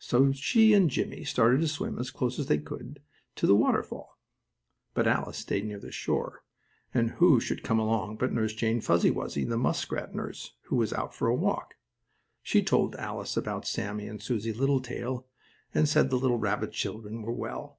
[0.00, 3.00] So she and Jimmie started to swim as close as they could
[3.36, 4.18] to the waterfall.
[4.94, 6.42] But Alice stayed near shore,
[6.92, 10.92] and who should come along but Nurse Jane Fuzzy Wuzzy, the muskrat nurse who was
[10.92, 11.76] out for a walk.
[12.42, 15.24] She told Alice about Sammie and Susie Littletail,
[15.72, 17.78] and said the little rabbit children were well.